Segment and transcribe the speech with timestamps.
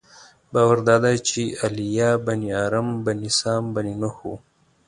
[0.53, 4.31] باور دادی چې ایلیا بن ارم بن سام بن نوح و.